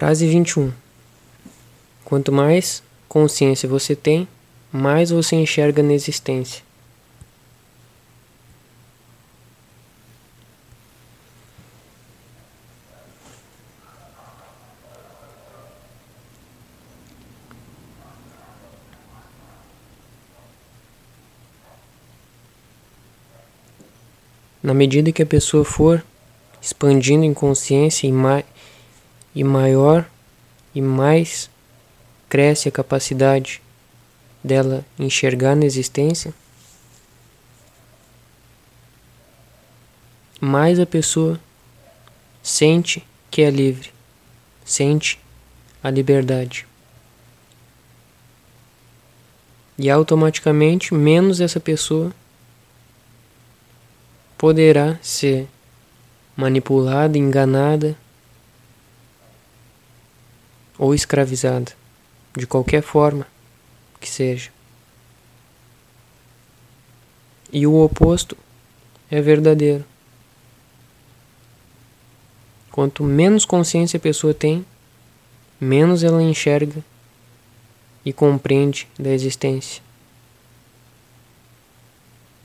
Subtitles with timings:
[0.00, 0.72] Frase 21.
[2.06, 4.26] Quanto mais consciência você tem,
[4.72, 6.62] mais você enxerga na existência.
[24.62, 26.02] Na medida que a pessoa for
[26.58, 28.42] expandindo em consciência e, ma
[29.34, 30.08] e maior
[30.74, 31.50] e mais
[32.28, 33.60] cresce a capacidade
[34.42, 36.32] dela enxergar na existência,
[40.40, 41.38] mais a pessoa
[42.42, 43.92] sente que é livre,
[44.64, 45.20] sente
[45.82, 46.66] a liberdade.
[49.76, 52.12] E automaticamente menos essa pessoa
[54.36, 55.48] poderá ser
[56.36, 57.96] manipulada, enganada
[60.80, 61.72] ou escravizada,
[62.34, 63.26] de qualquer forma
[64.00, 64.50] que seja.
[67.52, 68.34] E o oposto
[69.10, 69.84] é verdadeiro.
[72.72, 74.64] Quanto menos consciência a pessoa tem,
[75.60, 76.82] menos ela enxerga
[78.02, 79.82] e compreende da existência.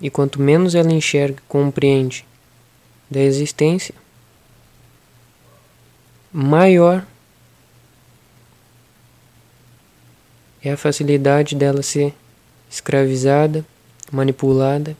[0.02, 2.26] E quanto menos ela enxerga, compreende
[3.10, 3.96] da existência,
[6.34, 7.08] maior
[10.66, 12.12] é a facilidade dela ser
[12.68, 13.64] escravizada,
[14.12, 14.98] manipulada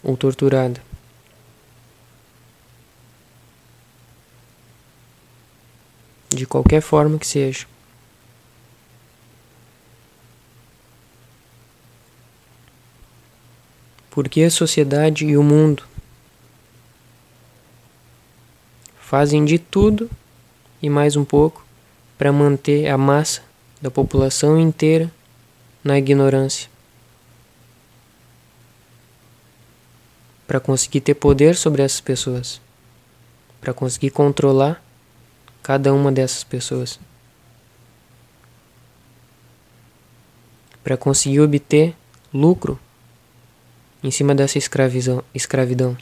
[0.00, 0.80] ou torturada.
[6.28, 7.66] De qualquer forma que seja.
[14.08, 15.82] Porque a sociedade e o mundo
[19.00, 20.08] fazem de tudo
[20.80, 21.68] e mais um pouco
[22.20, 23.40] para manter a massa
[23.80, 25.10] da população inteira
[25.82, 26.68] na ignorância.
[30.46, 32.60] Para conseguir ter poder sobre essas pessoas.
[33.58, 34.84] Para conseguir controlar
[35.62, 37.00] cada uma dessas pessoas.
[40.84, 41.96] Para conseguir obter
[42.34, 42.78] lucro
[44.02, 45.96] em cima dessa escravidão.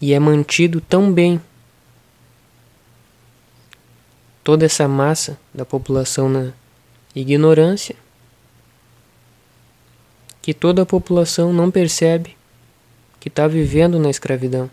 [0.00, 1.40] E é mantido tão bem
[4.42, 6.52] toda essa massa da população na
[7.14, 7.94] ignorância
[10.40, 12.36] que toda a população não percebe
[13.18, 14.70] que está vivendo na escravidão.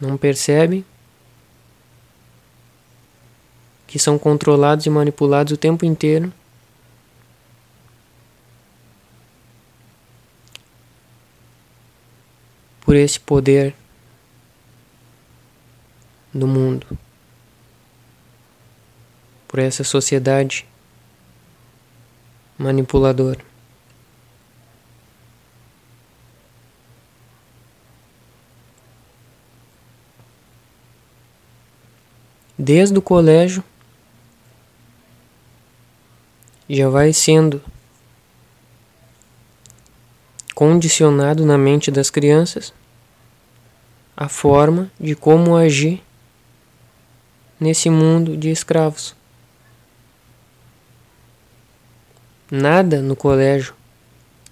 [0.00, 0.84] não percebem
[3.86, 6.32] que são controlados e manipulados o tempo inteiro.
[12.88, 13.74] Por esse poder
[16.32, 16.86] do mundo,
[19.46, 20.66] por essa sociedade
[22.56, 23.46] manipuladora.
[32.58, 33.62] desde o colégio
[36.70, 37.62] já vai sendo
[40.58, 42.74] condicionado na mente das crianças
[44.16, 46.02] a forma de como agir
[47.60, 49.14] nesse mundo de escravos.
[52.50, 53.72] Nada no colégio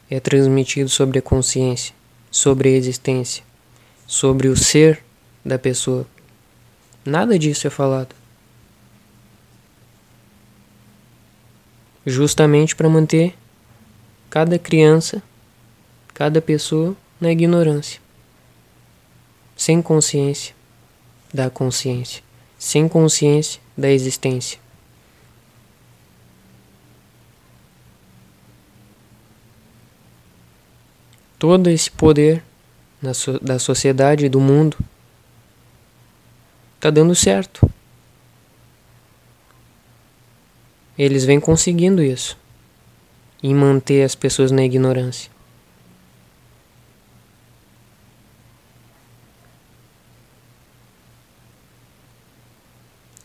[0.08, 1.92] é transmitido sobre a consciência,
[2.30, 3.42] sobre a existência,
[4.06, 5.02] sobre o ser
[5.44, 6.06] da pessoa.
[7.04, 8.14] Nada disso é falado.
[12.06, 13.34] Justamente para manter
[14.30, 15.20] cada criança,
[16.16, 18.00] cada pessoa na ignorância,
[19.54, 20.54] sem consciência
[21.32, 22.22] da consciência,
[22.59, 24.59] sem consciência da existência.
[31.39, 32.42] Todo esse poder
[33.42, 34.78] da sociedade e do mundo
[36.80, 37.71] tá dando certo.
[40.97, 42.39] Eles vêm conseguindo isso
[43.42, 45.35] em manter as pessoas na ignorância.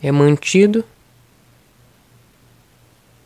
[0.02, 0.84] É mantido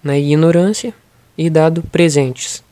[0.02, 0.94] na ignorância
[1.36, 2.62] e dado presentes.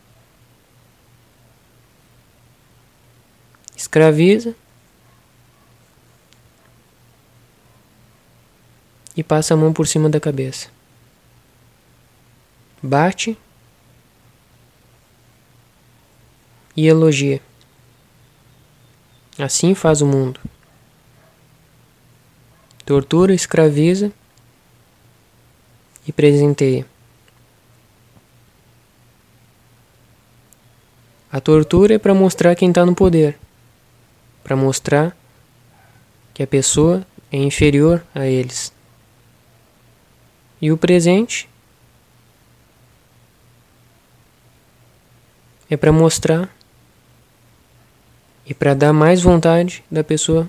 [3.77, 4.55] Escraviza
[9.17, 10.69] e passa a mão por cima da cabeça.
[12.83, 13.37] Bate
[16.77, 17.41] e elogia.
[19.39, 20.41] Assim faz o mundo.
[22.85, 24.13] Tortura, escraviza
[26.07, 26.87] e presenteia.
[31.33, 33.39] A tortura é para mostrar quem está no poder,
[34.43, 35.17] para mostrar
[36.33, 38.73] que a pessoa é inferior a eles.
[40.61, 41.49] E o presente
[45.69, 46.55] é para mostrar
[48.47, 50.49] e para dar mais vontade da pessoa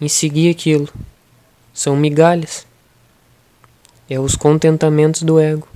[0.00, 0.88] em seguir aquilo.
[1.72, 2.66] São migalhas.
[4.08, 5.68] É os contentamentos do ego.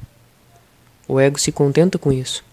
[1.09, 2.45] O ego se contenta com isso.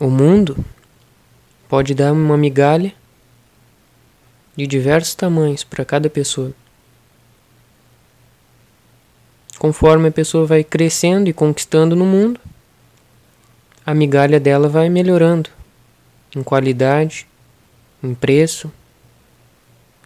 [0.00, 0.64] O mundo
[1.68, 2.94] pode dar uma migalha
[4.56, 6.54] de diversos tamanhos para cada pessoa.
[9.58, 12.40] Conforme a pessoa vai crescendo e conquistando no mundo,
[13.84, 15.50] a migalha dela vai melhorando
[16.36, 17.26] em qualidade,
[18.02, 18.70] em preço,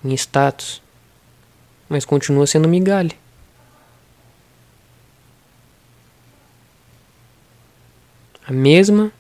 [0.03, 0.81] em status,
[1.89, 3.15] mas continua sendo migalha.
[8.47, 9.13] A mesma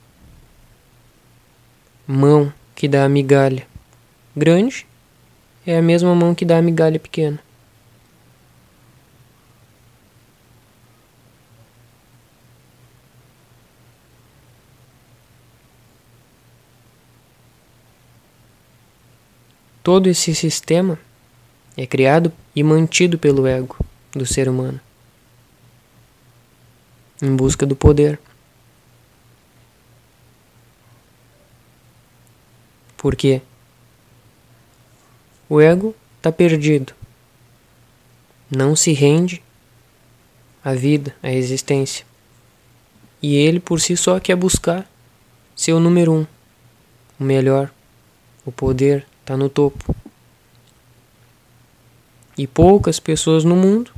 [2.07, 3.67] mão que dá a migalha
[4.35, 4.87] grande
[5.67, 7.39] é a mesma mão que dá a migalha pequena.
[19.83, 20.99] Todo esse sistema
[21.77, 23.77] é criado e mantido pelo ego
[24.13, 24.81] do ser humano
[27.23, 28.19] em busca do poder.
[32.97, 33.41] Porque
[35.49, 36.93] o ego está perdido.
[38.51, 39.43] Não se rende
[40.65, 42.05] à vida, à existência.
[43.23, 44.89] E ele por si só quer buscar
[45.55, 46.27] ser o número um,
[47.19, 47.73] o melhor,
[48.45, 49.95] o poder está no topo.
[52.37, 53.93] E poucas pessoas no mundo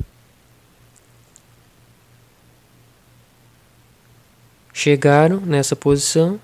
[4.73, 6.39] chegaram nessa posição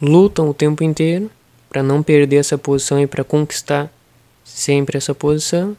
[0.00, 1.30] lutam o tempo inteiro
[1.68, 3.92] para não perder essa posição e para conquistar
[4.44, 5.76] sempre essa posição.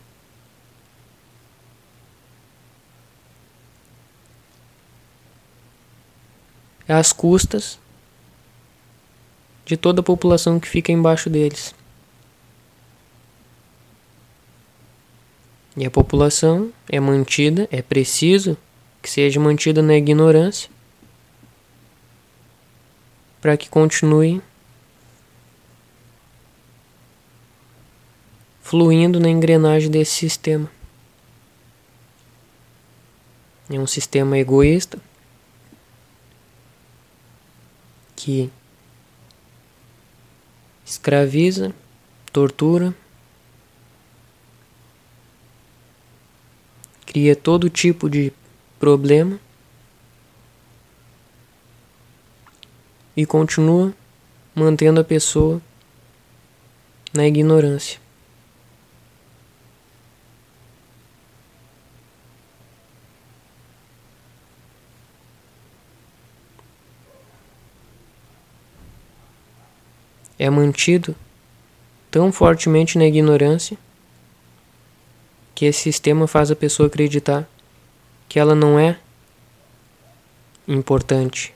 [6.88, 7.81] Às custas
[9.66, 11.74] de toda a população que fica embaixo deles.
[15.76, 18.58] E a população é mantida, é preciso
[19.02, 20.70] que seja mantida na ignorância
[23.40, 24.42] para que continue
[28.62, 30.70] fluindo na engrenagem desse sistema.
[33.70, 35.00] É um sistema egoísta
[38.16, 38.52] que
[40.92, 41.74] escraviza,
[42.34, 42.94] tortura,
[47.06, 48.34] cria todo tipo de
[48.78, 49.40] problema
[53.16, 53.94] e continua
[54.54, 55.62] mantendo a pessoa
[57.14, 57.98] na ignorância.
[70.44, 71.16] É mantido
[72.10, 73.78] tão fortemente na ignorância
[75.54, 77.48] que esse sistema faz a pessoa acreditar
[78.28, 78.98] que ela não é
[80.68, 81.54] importante,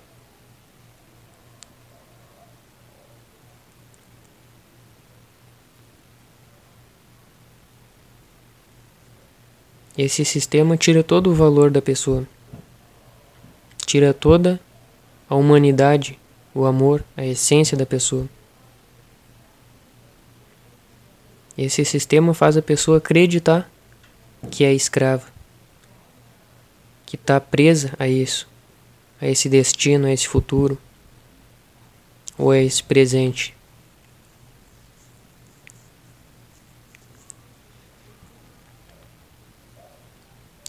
[9.98, 12.28] Esse sistema tira todo o valor da pessoa,
[13.86, 14.60] tira toda
[15.30, 16.20] a humanidade,
[16.54, 18.28] o amor, a essência da pessoa.
[21.58, 23.70] Esse sistema faz a pessoa acreditar
[24.52, 25.26] que é escrava,
[27.06, 28.48] que está presa a isso,
[29.22, 30.78] a esse destino, a esse futuro,
[32.38, 33.56] ou a esse presente.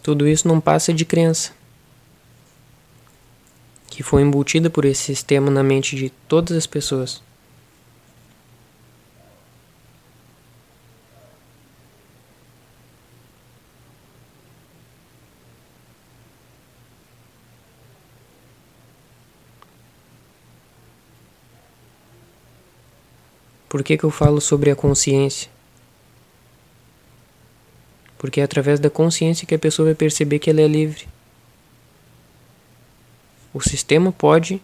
[0.02, 1.50] Tudo isso não passa de crença,
[3.88, 7.25] que foi embutida por esse sistema na mente de todas as pessoas.
[23.76, 25.50] Por que, que eu falo sobre a consciência?
[28.16, 31.06] Porque é através da consciência que a pessoa vai perceber que ela é livre.
[33.52, 34.62] O sistema pode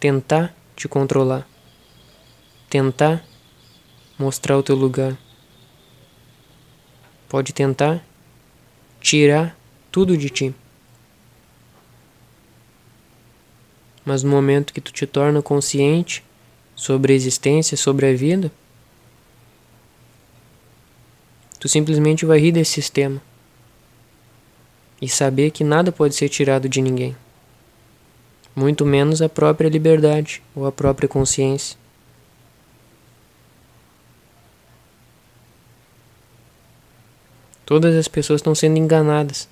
[0.00, 1.48] tentar te controlar,
[2.68, 3.24] tentar
[4.18, 5.16] mostrar o teu lugar,
[7.28, 8.04] pode tentar
[9.00, 9.56] tirar
[9.92, 10.54] tudo de ti.
[14.04, 16.20] Mas no momento que tu te torna consciente
[16.74, 18.50] sobre a existência, sobre a vida,
[21.58, 23.22] tu simplesmente vai rir desse sistema
[25.00, 27.16] e saber que nada pode ser tirado de ninguém,
[28.54, 31.76] muito menos a própria liberdade ou a própria consciência.
[37.66, 39.48] Todas as pessoas estão sendo enganadas.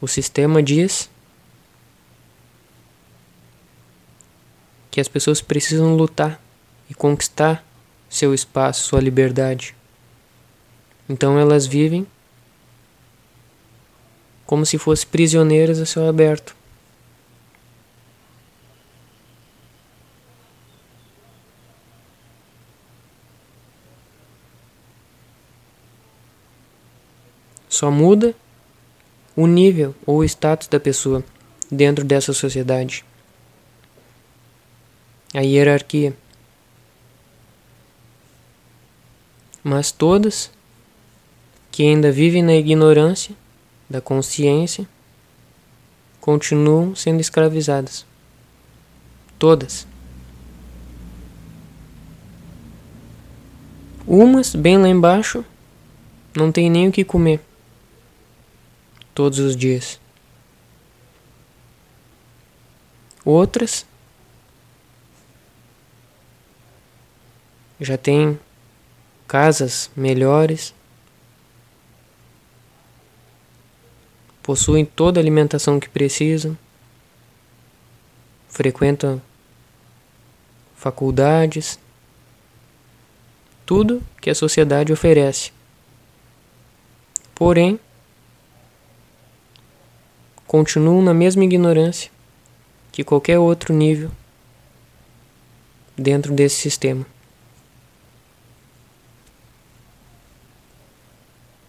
[0.00, 1.10] O sistema diz
[4.94, 6.40] que as pessoas precisam lutar
[6.88, 7.66] e conquistar
[8.08, 9.74] seu espaço, sua liberdade.
[11.08, 12.06] Então elas vivem
[14.46, 16.54] como se fossem prisioneiras a céu aberto.
[27.68, 28.32] Só muda
[29.34, 31.24] o nível ou o status da pessoa
[31.68, 33.04] dentro dessa sociedade.
[35.34, 36.16] A hierarquia.
[39.64, 40.50] Mas todas
[41.72, 43.34] que ainda vivem na ignorância
[43.90, 44.86] da consciência
[46.20, 48.06] continuam sendo escravizadas.
[49.38, 49.86] Todas.
[54.06, 55.44] Umas, bem lá embaixo,
[56.36, 57.40] não tem nem o que comer
[59.14, 59.98] todos os dias.
[63.24, 63.86] Outras
[67.84, 68.38] já têm
[69.26, 70.74] casas melhores,
[74.42, 76.56] possuem toda a alimentação que precisam,
[78.48, 79.20] frequentam
[80.76, 81.78] faculdades,
[83.64, 85.50] tudo que a sociedade oferece.
[87.34, 87.80] Porém,
[90.46, 92.10] continuam na mesma ignorância
[92.92, 94.10] que qualquer outro nível
[95.96, 97.13] dentro desse sistema.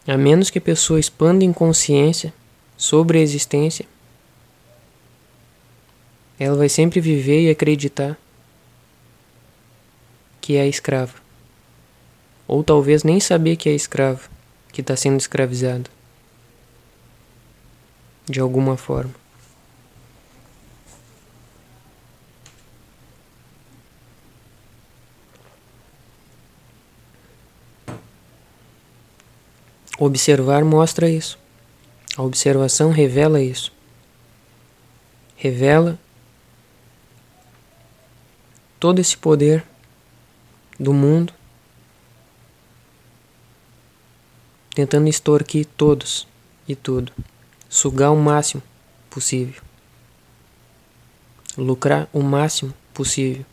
[0.07, 2.33] A menos que a pessoa expanda em consciência
[2.77, 3.85] sobre a existência,
[6.39, 8.17] ela vai sempre viver e acreditar
[10.39, 11.13] que é escrava.
[12.47, 14.29] Ou talvez nem saber que é escravo,
[14.71, 15.89] que está sendo escravizado
[18.29, 19.24] de alguma forma.
[30.05, 31.35] Observar mostra isso.
[32.15, 33.73] A observação revela isso.
[35.35, 35.97] Revela
[38.79, 39.65] todo esse poder
[40.79, 41.33] do mundo
[44.75, 46.27] tentando extorquir todos
[46.67, 47.11] e tudo
[47.67, 48.61] sugar o máximo
[49.09, 49.59] possível,
[51.57, 53.43] lucrar o máximo possível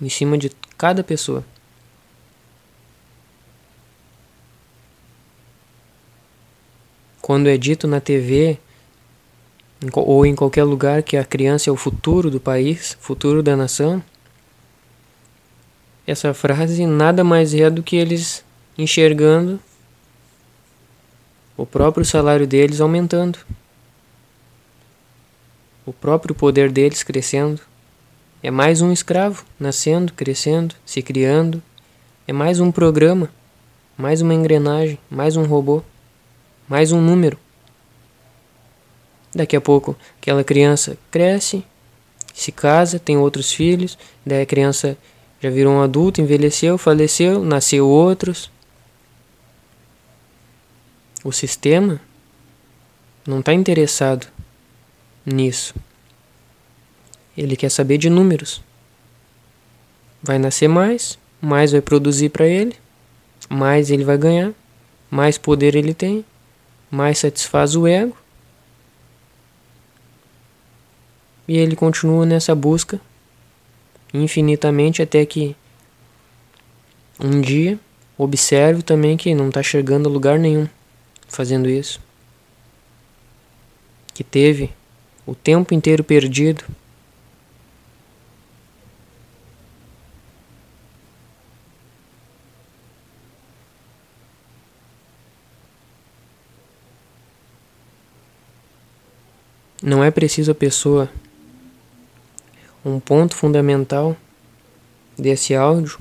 [0.00, 1.44] em cima de cada pessoa.
[7.28, 8.58] Quando é dito na TV
[9.92, 14.02] ou em qualquer lugar que a criança é o futuro do país, futuro da nação,
[16.06, 18.42] essa frase nada mais é do que eles
[18.78, 19.60] enxergando
[21.54, 23.40] o próprio salário deles aumentando,
[25.84, 27.60] o próprio poder deles crescendo.
[28.42, 31.62] É mais um escravo nascendo, crescendo, se criando.
[32.26, 33.28] É mais um programa,
[33.98, 35.82] mais uma engrenagem, mais um robô,
[36.68, 37.38] mais um número.
[39.34, 41.64] Daqui a pouco, aquela criança cresce,
[42.34, 44.96] se casa, tem outros filhos, daí a criança
[45.40, 48.50] já virou um adulto, envelheceu, faleceu, nasceu outros.
[51.24, 52.00] O sistema
[53.26, 54.26] não está interessado
[55.24, 55.74] nisso.
[57.36, 58.62] Ele quer saber de números.
[60.22, 62.74] Vai nascer mais, mais vai produzir para ele,
[63.48, 64.52] mais ele vai ganhar,
[65.10, 66.24] mais poder ele tem,
[66.90, 68.16] mais satisfaz o ego.
[71.46, 73.00] E ele continua nessa busca
[74.12, 75.56] infinitamente até que
[77.20, 77.78] um dia
[78.16, 80.68] observe também que não está chegando a lugar nenhum
[81.28, 82.00] fazendo isso,
[84.14, 84.70] que teve
[85.26, 86.64] o tempo inteiro perdido
[99.82, 101.10] não é preciso a pessoa.
[102.84, 104.16] Um ponto fundamental
[105.16, 105.98] desse áudio,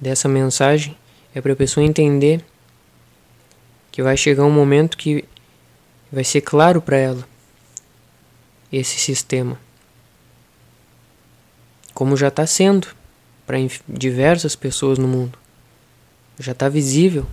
[0.00, 0.96] dessa mensagem,
[1.34, 2.44] é para a pessoa entender
[3.90, 5.24] que vai chegar um momento que
[6.10, 7.28] vai ser claro para ela
[8.72, 9.58] esse sistema.
[11.94, 12.88] Como já está sendo
[13.48, 13.56] para
[13.88, 15.38] diversas pessoas no mundo.
[16.38, 17.26] Já está visível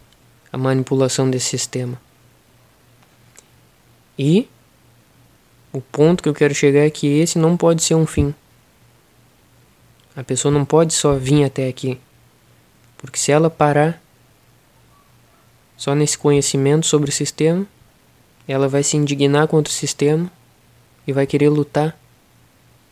[0.50, 2.02] a manipulação desse sistema.
[4.18, 4.48] E
[5.74, 8.34] o ponto que eu quero chegar é que esse não pode ser um fim.
[10.16, 12.00] A pessoa não pode só vir até aqui.
[12.98, 14.02] Porque se ela parar
[15.76, 17.68] só nesse conhecimento sobre o sistema,
[18.48, 20.32] ela vai se indignar contra o sistema
[21.06, 21.98] e vai querer lutar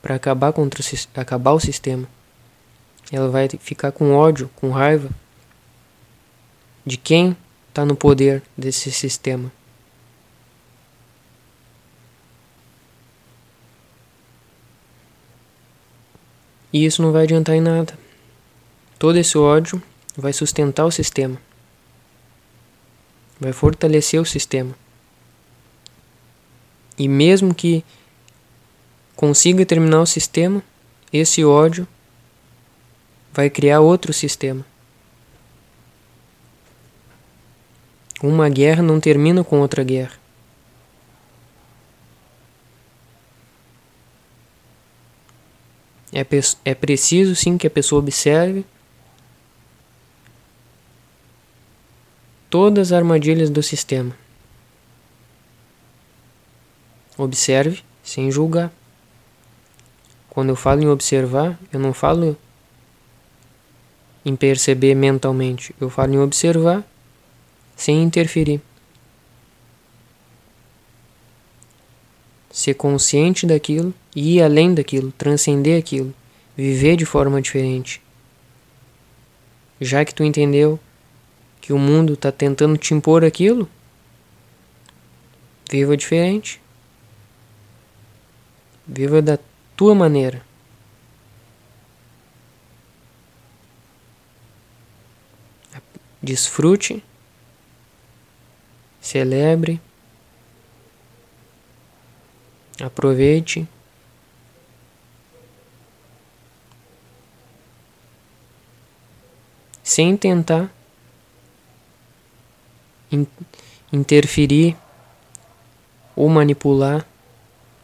[0.02, 2.08] para acabar contra o, acabar o sistema.
[3.12, 5.10] Ela vai ficar com ódio, com raiva
[6.86, 7.38] de quem
[7.70, 9.50] está no poder desse sistema.
[16.74, 17.98] E isso não vai adiantar em nada.
[18.98, 19.82] Todo esse ódio
[20.18, 21.40] vai sustentar o sistema.
[23.40, 24.76] Vai fortalecer o sistema.
[26.98, 27.86] E mesmo que
[29.16, 30.64] consiga terminar o sistema,
[31.12, 31.88] esse ódio
[33.32, 34.66] vai criar outro sistema.
[38.22, 40.23] Uma guerra não termina com outra guerra.
[46.14, 46.26] É,
[46.64, 48.64] é preciso sim que a pessoa observe
[52.50, 54.16] todas as armadilhas do sistema.
[57.18, 58.72] Observe sem julgar.
[60.30, 62.38] Quando eu falo em observar, eu não falo
[64.24, 66.84] em perceber mentalmente, eu falo em observar
[67.76, 68.62] sem interferir.
[72.54, 76.14] Ser consciente daquilo e ir além daquilo, transcender aquilo,
[76.56, 78.00] viver de forma diferente.
[79.82, 80.80] Já que tu entendeu
[81.60, 83.68] que o mundo está tentando te impor aquilo,
[85.68, 86.62] viva diferente.
[88.86, 89.40] Viva da
[89.76, 90.46] tua maneira.
[96.22, 97.04] Desfrute,
[99.02, 99.82] celebre,
[102.82, 103.68] aproveite.
[109.84, 110.74] sem tentar
[113.12, 113.28] in
[113.92, 114.76] interferir
[116.16, 117.06] ou manipular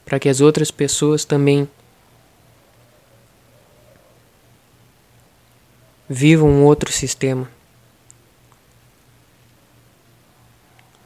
[0.06, 1.70] para que as outras pessoas também
[6.10, 7.48] vivam um outro sistema.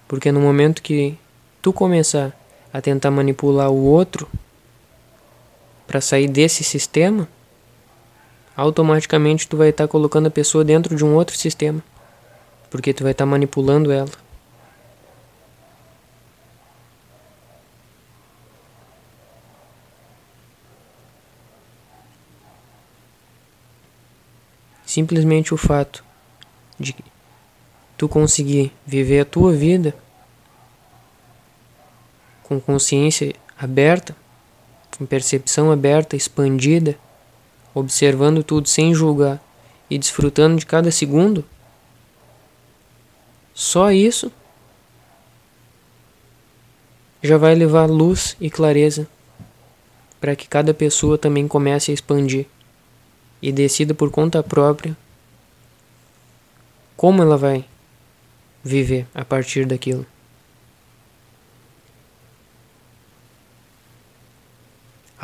[0.07, 1.17] Porque no momento que
[1.61, 2.33] tu começar
[2.73, 4.27] a tentar manipular o outro
[5.85, 7.29] para sair desse sistema,
[8.57, 11.83] automaticamente tu vai estar tá colocando a pessoa dentro de um outro sistema,
[12.71, 14.09] porque tu vai estar tá manipulando ela.
[24.83, 26.03] Simplesmente o fato
[26.79, 26.95] de
[27.97, 29.95] tu conseguir viver a tua vida
[32.53, 34.15] com consciência aberta,
[34.97, 36.97] com percepção aberta, expandida,
[37.73, 39.41] observando tudo sem julgar
[39.89, 41.43] e desfrutando de cada segundo,
[43.53, 44.31] só isso
[47.21, 49.07] já vai levar luz e clareza
[50.19, 52.45] para que cada pessoa também comece a expandir
[53.41, 54.95] e decida por conta própria
[56.95, 57.65] como ela vai
[58.63, 60.05] viver a partir daquilo.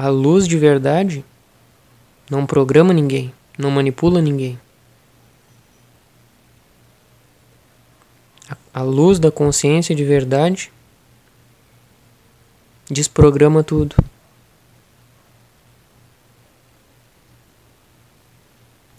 [0.02, 1.26] A luz de verdade
[2.32, 4.58] não programa ninguém, não manipula ninguém.
[8.74, 10.72] A luz da consciência de verdade
[12.90, 13.94] desprograma tudo.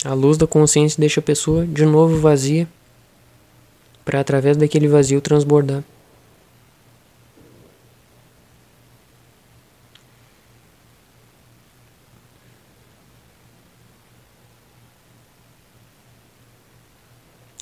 [0.04, 2.68] A luz da consciência deixa a pessoa de novo vazia
[4.04, 5.82] para através daquele vazio transbordar.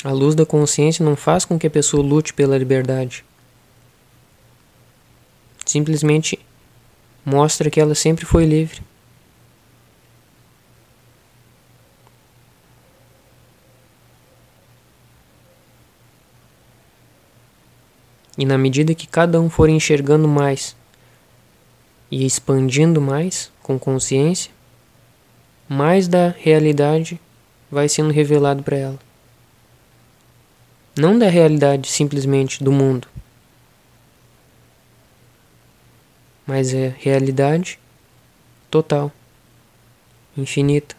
[0.09, 3.23] A luz da consciência não faz com que a pessoa lute pela liberdade.
[5.67, 6.39] Simplesmente
[7.23, 8.81] mostra que ela sempre foi livre.
[18.39, 20.75] E na medida que cada um for enxergando mais
[22.11, 24.51] e expandindo mais com consciência,
[25.69, 27.21] mais da realidade
[27.71, 29.08] vai sendo revelado para ela.
[31.01, 33.07] Não da realidade simplesmente do mundo,
[36.45, 37.79] mas é realidade
[38.69, 39.13] total,
[40.37, 40.97] infinita.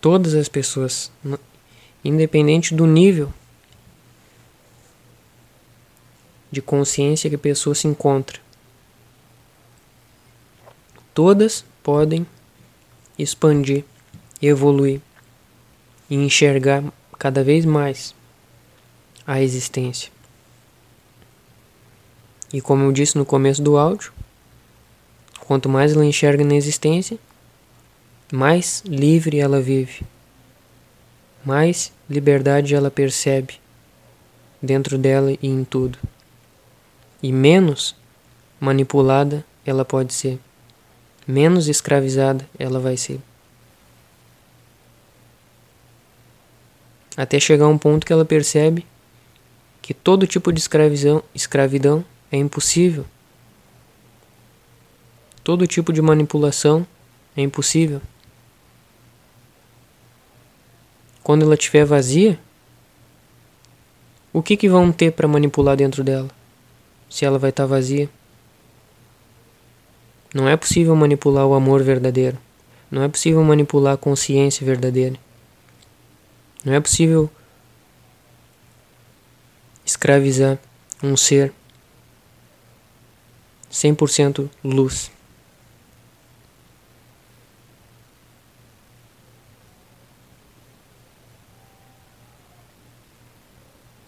[0.00, 1.12] Todas as pessoas,
[2.02, 3.30] independente do nível
[6.50, 8.40] de consciência que a pessoa se encontra,
[11.14, 12.26] todas podem
[13.18, 13.84] expandir,
[14.40, 15.00] evoluir
[16.08, 16.82] e enxergar
[17.18, 18.14] cada vez mais
[19.26, 20.10] a existência.
[22.52, 24.12] E como eu disse no começo do áudio,
[25.40, 27.18] quanto mais ela enxerga na existência,
[28.32, 30.02] mais livre ela vive,
[31.44, 33.60] mais liberdade ela percebe
[34.62, 35.98] dentro dela e em tudo,
[37.22, 37.94] e menos
[38.58, 40.38] manipulada ela pode ser,
[41.26, 43.20] menos escravizada ela vai ser.
[47.16, 48.86] Até chegar a um ponto que ela percebe
[49.82, 53.04] que todo tipo de escravidão, escravidão é impossível.
[55.42, 56.86] Todo tipo de manipulação
[57.36, 58.00] é impossível.
[61.30, 62.38] quando ela estiver vazia,
[64.32, 66.28] o que, que vão ter para manipular dentro dela?
[67.10, 68.08] Se ela vai estar tá vazia.
[70.32, 72.38] Não é possível manipular o amor verdadeiro.
[72.90, 75.16] Não é possível manipular a consciência verdadeira.
[76.64, 77.28] Não é possível
[79.84, 80.58] escravizar
[81.02, 81.52] um ser
[83.70, 85.10] 100% luz.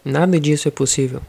[0.05, 1.23] Nada disso é possível.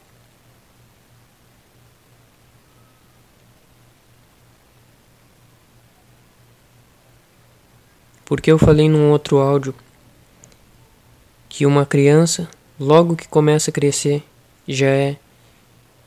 [8.33, 9.75] Porque eu falei num outro áudio
[11.47, 14.23] que uma criança, logo que começa a crescer,
[14.67, 15.17] já é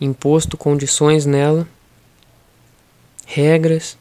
[0.00, 1.68] imposto condições nela,
[3.24, 3.96] regras,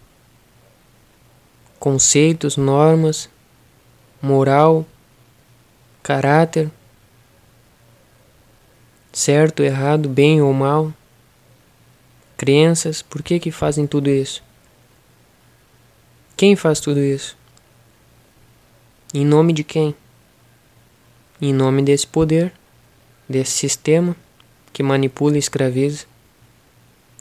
[1.78, 3.30] conceitos, normas,
[4.20, 4.88] moral,
[6.02, 6.72] caráter
[9.14, 10.92] certo, errado, bem ou mal,
[12.36, 14.42] crenças, por que que fazem tudo isso?
[16.36, 17.38] Quem faz tudo isso?
[19.16, 19.96] Em nome de quem?
[21.42, 22.52] Em nome desse poder,
[23.30, 24.14] desse sistema
[24.74, 26.06] que manipula e escraviza.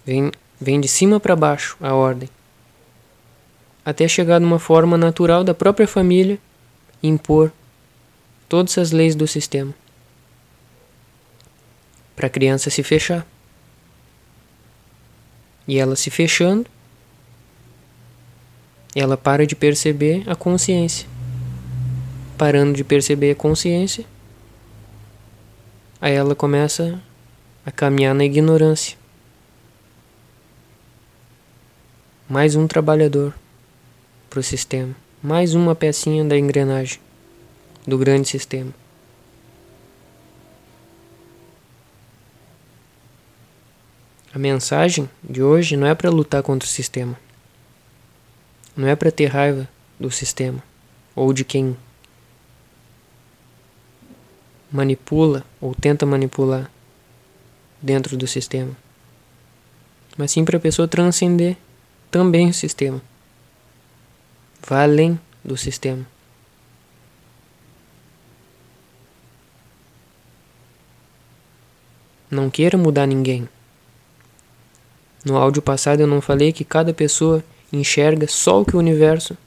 [0.04, 2.28] Vem, vem de cima para baixo a ordem.
[3.84, 6.36] Até chegar numa forma natural da própria família
[7.00, 7.52] impor
[8.48, 9.72] todas as leis do sistema
[12.16, 13.24] para a criança se fechar.
[15.68, 16.66] E ela se fechando,
[18.96, 21.13] ela para de perceber a consciência.
[22.36, 24.04] Parando de perceber a consciência,
[26.00, 27.00] aí ela começa
[27.64, 28.98] a caminhar na ignorância.
[32.28, 33.32] Mais um trabalhador
[34.28, 36.98] para o sistema, mais uma pecinha da engrenagem
[37.86, 38.72] do grande sistema.
[44.34, 47.16] A mensagem de hoje não é para lutar contra o sistema.
[48.76, 49.68] Não é para ter raiva
[50.00, 50.60] do sistema
[51.14, 51.76] ou de quem
[54.74, 56.68] manipula ou tenta manipular
[57.80, 58.76] dentro do sistema.
[60.18, 61.56] Mas sim para a pessoa transcender
[62.10, 63.00] também o sistema.
[64.66, 66.04] Vá além do sistema.
[72.28, 73.48] Não queira mudar ninguém.
[75.24, 79.38] No áudio passado eu não falei que cada pessoa enxerga só o que o universo,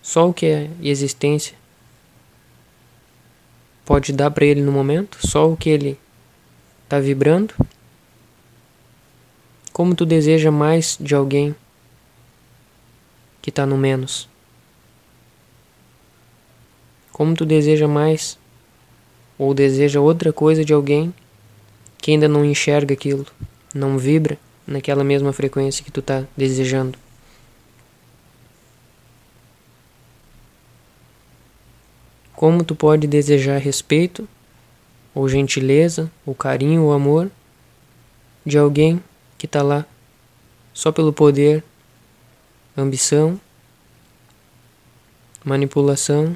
[0.00, 1.59] só o que é existência
[3.84, 5.98] pode dar para ele no momento, só o que ele
[6.84, 7.54] está vibrando.
[9.72, 11.54] Como tu deseja mais de alguém
[13.40, 14.28] que está no menos?
[17.12, 18.38] Como tu deseja mais
[19.38, 21.14] ou deseja outra coisa de alguém
[21.98, 23.26] que ainda não enxerga aquilo,
[23.74, 24.38] não vibra?
[24.70, 26.96] naquela mesma frequência que tu está desejando.
[32.40, 34.26] Como tu pode desejar respeito,
[35.14, 37.30] ou gentileza, ou carinho, ou amor
[38.46, 39.04] de alguém
[39.36, 39.84] que está lá
[40.72, 41.62] só pelo poder,
[42.74, 43.38] ambição,
[45.44, 46.34] manipulação,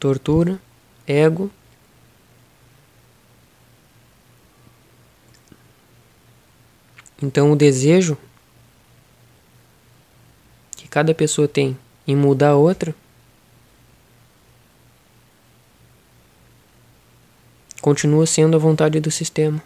[0.00, 0.58] tortura,
[1.06, 1.50] ego.
[7.22, 8.16] Então o desejo
[10.74, 12.94] que cada pessoa tem em mudar a outra
[17.86, 19.62] continua sendo a vontade do sistema.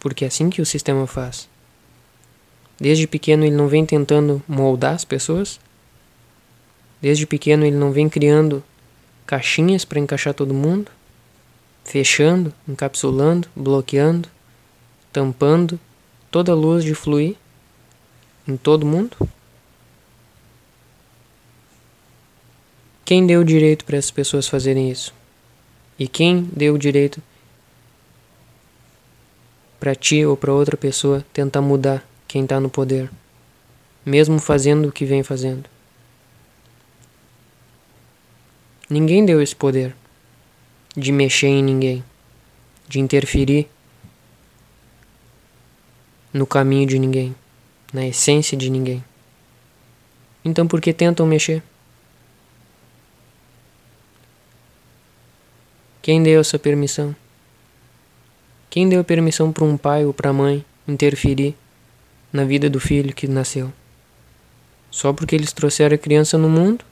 [0.00, 1.46] Porque é assim que o sistema faz.
[2.80, 5.60] Desde pequeno ele não vem tentando moldar as pessoas.
[7.02, 8.64] Desde pequeno ele não vem criando
[9.26, 10.90] caixinhas para encaixar todo mundo,
[11.84, 14.26] fechando, encapsulando, bloqueando,
[15.12, 15.78] tampando
[16.30, 17.36] toda a luz de fluir
[18.46, 19.16] em todo mundo.
[23.04, 25.14] Quem deu o direito para essas pessoas fazerem isso?
[25.98, 27.22] E quem deu o direito
[29.78, 33.10] para ti ou para outra pessoa tentar mudar quem está no poder,
[34.04, 35.68] mesmo fazendo o que vem fazendo?
[38.88, 39.94] Ninguém deu esse poder
[40.96, 42.04] de mexer em ninguém,
[42.88, 43.68] de interferir
[46.32, 47.34] no caminho de ninguém,
[47.94, 49.02] na essência de ninguém.
[50.44, 51.62] Então por que tentam mexer?
[56.02, 57.14] Quem deu essa permissão?
[58.68, 61.54] Quem deu permissão para um pai ou para a mãe interferir
[62.32, 63.72] na vida do filho que nasceu?
[64.90, 66.84] Só porque eles trouxeram a criança no mundo?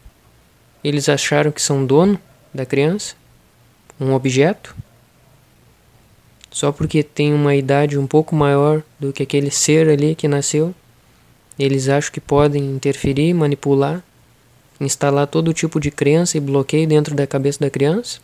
[0.82, 2.18] Eles acharam que são dono
[2.54, 3.16] da criança?
[4.00, 4.74] Um objeto?
[6.50, 10.74] Só porque tem uma idade um pouco maior do que aquele ser ali que nasceu?
[11.58, 14.02] Eles acham que podem interferir, manipular,
[14.80, 18.20] instalar todo tipo de crença e bloqueio dentro da cabeça da criança?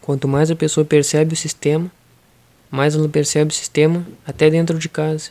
[0.00, 1.90] Quanto mais a pessoa percebe o sistema,
[2.70, 5.30] mais ela percebe o sistema até dentro de casa.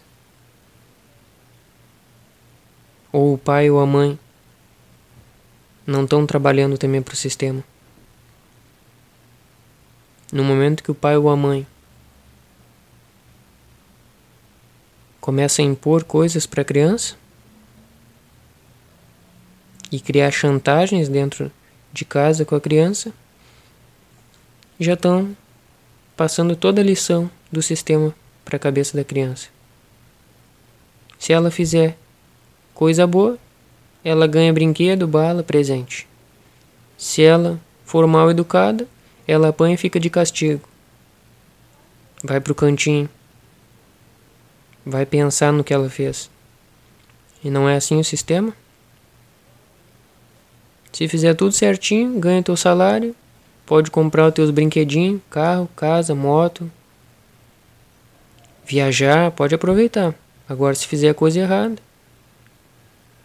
[3.12, 4.18] Ou o pai ou a mãe
[5.90, 7.64] não estão trabalhando também para o sistema.
[10.32, 11.66] No momento que o pai ou a mãe
[15.20, 17.16] começa a impor coisas para a criança
[19.92, 21.52] e criar chantagens dentro
[21.92, 23.12] de casa com a criança,
[24.80, 25.36] já estão
[26.16, 28.14] passando toda a lição do sistema
[28.46, 29.48] para a cabeça da criança.
[31.18, 31.98] Se ela fizer
[32.76, 33.40] coisa boa,
[34.04, 36.08] ela ganha brinquedo, bala, presente.
[36.98, 38.88] Se ela for mal educada,
[39.28, 40.68] ela apanha e fica de castigo.
[42.24, 43.10] Vai pro cantinho.
[44.86, 46.30] Vai pensar no que ela fez.
[47.44, 48.54] E não é assim o sistema?
[50.92, 53.16] Se fizer tudo certinho, ganha teu salário,
[53.70, 56.72] Pode comprar os teus brinquedinhos, carro, casa, moto.
[58.66, 60.16] Viajar, pode aproveitar.
[60.50, 61.76] Agora se fizer a coisa errada,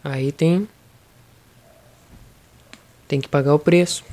[0.05, 0.69] aí tem
[3.07, 4.03] tem que pagar o preço.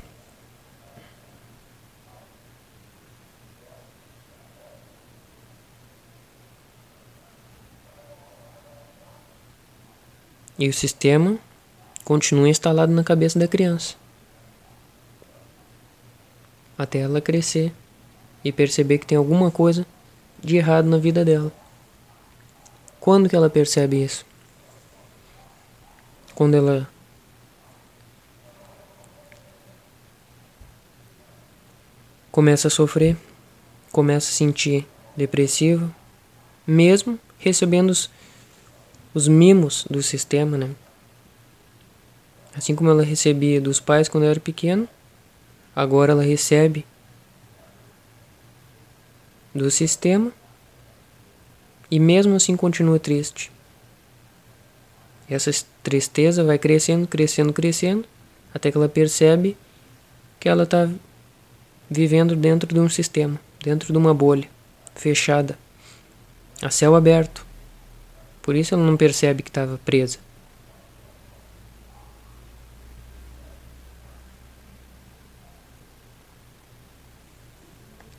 [10.59, 11.37] E o sistema
[12.03, 13.95] continua instalado na cabeça da criança
[16.77, 17.73] até ela crescer
[18.43, 19.85] e perceber que tem alguma coisa
[20.43, 21.51] de errado na vida dela.
[22.99, 24.25] Quando que ela percebe isso?
[26.35, 26.89] Quando ela
[32.31, 33.15] começa a sofrer,
[33.91, 35.93] começa a sentir depressivo,
[36.65, 38.09] mesmo recebendo os,
[39.13, 40.71] os mimos do sistema, né?
[42.55, 44.87] Assim como ela recebia dos pais quando era pequeno,
[45.75, 46.85] Agora ela recebe
[49.53, 50.31] do sistema
[51.89, 53.51] e mesmo assim continua triste.
[55.27, 55.49] Essa
[55.83, 58.05] tristeza vai crescendo, crescendo, crescendo,
[58.53, 59.57] até que ela percebe
[60.39, 60.89] que ela está
[61.89, 64.47] vivendo dentro de um sistema, dentro de uma bolha
[64.95, 65.57] fechada,
[66.61, 67.45] a céu aberto.
[68.41, 70.19] Por isso ela não percebe que estava presa.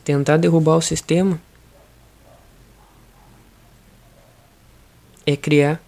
[0.05, 1.41] tentar derrubar o sistema
[5.27, 5.81] é criar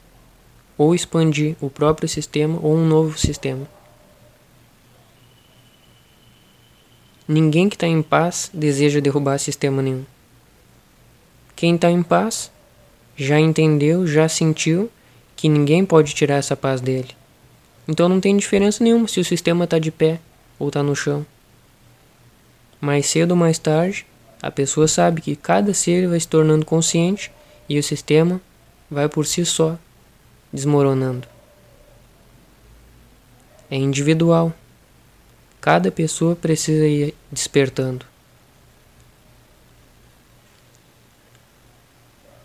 [0.77, 3.67] ou expandir o próprio sistema ou um novo sistema.
[7.29, 10.05] Ninguém que está em paz deseja derrubar sistema nenhum.
[11.57, 12.53] Quem está em paz
[13.17, 14.91] já entendeu, já sentiu
[15.35, 17.11] que ninguém pode tirar essa paz dele.
[17.89, 20.21] Então não tem diferença nenhuma se o sistema está de pé
[20.59, 21.27] ou está no chão.
[22.81, 24.07] Mais cedo ou mais tarde,
[24.43, 27.33] a pessoa sabe que cada ser vai se tornando consciente
[27.69, 28.41] e o sistema
[28.91, 29.79] vai por si só
[30.57, 31.29] desmoronando.
[33.71, 34.53] É individual.
[35.61, 38.07] Cada pessoa precisa ir despertando.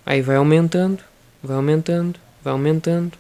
[0.05, 1.01] Aí vai aumentando,
[1.41, 3.17] vai aumentando, vai aumentando.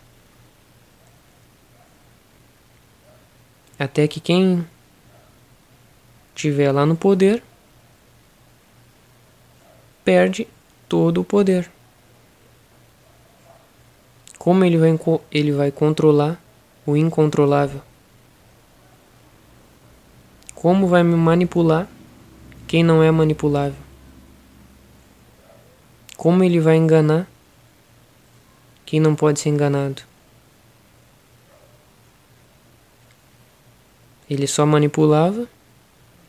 [3.79, 4.67] Até que quem
[6.35, 7.41] tiver lá no poder
[10.03, 10.47] perde
[10.89, 11.69] todo o poder.
[14.41, 14.97] Como ele vai,
[15.31, 16.41] ele vai controlar
[16.83, 17.79] o incontrolável?
[20.55, 21.87] Como vai me manipular
[22.67, 23.77] quem não é manipulável?
[26.17, 27.29] Como ele vai enganar
[28.83, 30.01] quem não pode ser enganado?
[34.27, 35.47] Ele só manipulava,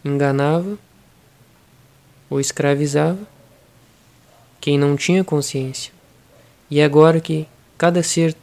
[0.04, 0.78] enganava
[2.28, 3.26] ou escravizava
[4.60, 5.94] quem não tinha consciência.
[6.70, 7.48] E agora que
[7.82, 8.36] cada ser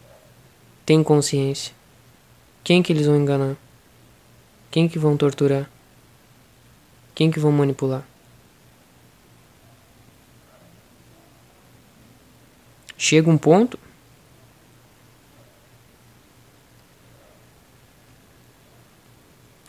[0.86, 1.73] tem consciência,
[2.62, 3.56] quem que eles vão enganar?
[4.69, 5.71] Quem que vão torturar?
[7.15, 8.06] Quem que vão manipular?
[12.97, 13.80] Chega um ponto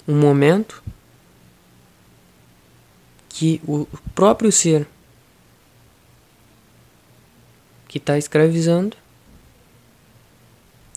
[0.08, 0.82] um momento
[3.28, 4.84] que o próprio ser
[7.86, 8.99] que está escravizando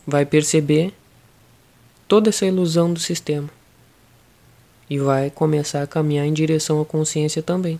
[0.05, 0.93] vai perceber
[2.07, 3.49] toda essa ilusão do sistema
[4.89, 7.79] e vai começar a caminhar em direção à consciência também.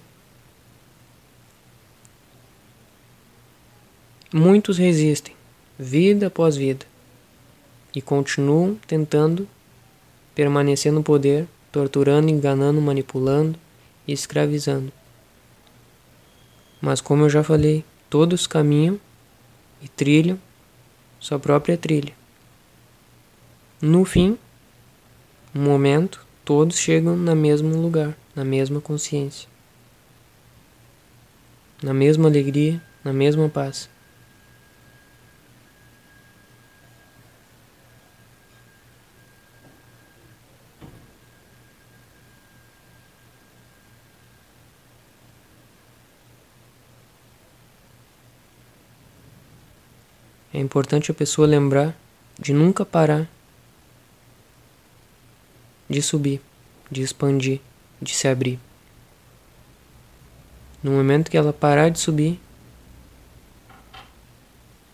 [4.33, 5.35] Muitos resistem,
[5.77, 6.85] vida após vida,
[7.93, 9.47] e continuam tentando
[10.33, 13.59] permanecer no poder, torturando, enganando, manipulando
[14.07, 14.91] e escravizando.
[16.81, 18.99] Mas, como eu já falei, todos caminham
[19.81, 20.39] e trilham
[21.23, 22.13] sua própria trilha.
[23.81, 24.37] No fim,
[25.55, 29.47] um momento, todos chegam no mesmo lugar, na mesma consciência,
[31.81, 33.89] na mesma alegria, na mesma paz.
[50.63, 51.95] Importante a pessoa lembrar
[52.39, 53.27] de nunca parar
[55.89, 56.41] de subir,
[56.89, 57.61] de expandir,
[58.01, 58.59] de se abrir.
[60.81, 62.39] No momento que ela parar de subir,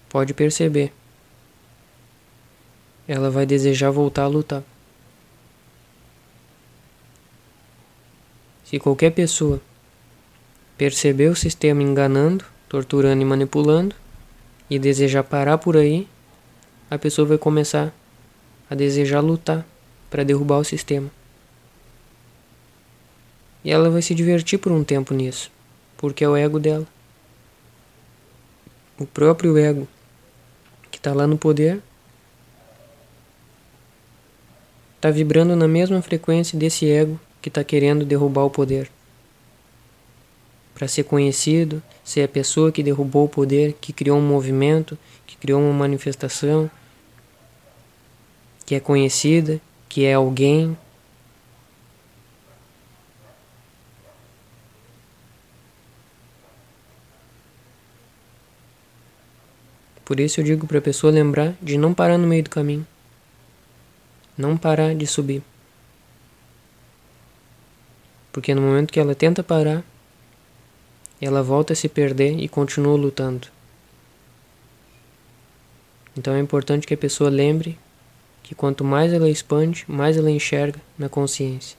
[0.09, 0.91] pode perceber,
[3.07, 4.63] ela vai desejar voltar a lutar.
[8.65, 9.59] Se qualquer pessoa
[10.77, 13.95] perceber o sistema enganando, torturando e manipulando,
[14.69, 16.07] e desejar parar por aí,
[16.89, 17.93] a pessoa vai começar
[18.69, 19.65] a desejar lutar
[20.09, 21.09] para derrubar o sistema.
[23.63, 25.51] E ela vai se divertir por um tempo nisso,
[25.97, 26.85] porque é o ego dela.
[28.97, 29.87] O próprio ego
[30.91, 31.81] que está lá no poder
[34.95, 38.91] está vibrando na mesma frequência desse ego que está querendo derrubar o poder
[40.79, 45.35] para ser conhecido, ser a pessoa que derrubou o poder, que criou um movimento, que
[45.35, 46.71] criou uma manifestação,
[48.65, 50.77] que é conhecida, que é alguém.
[60.05, 62.87] Por isso eu digo para a pessoa lembrar de não parar no meio do caminho.
[64.37, 65.43] Não parar de subir.
[68.31, 69.83] Porque no momento que ela tenta parar,
[71.25, 73.47] ela volta a se perder e continua lutando.
[76.17, 77.77] Então é importante que a pessoa lembre
[78.43, 81.78] que quanto mais ela expande, mais ela enxerga na consciência.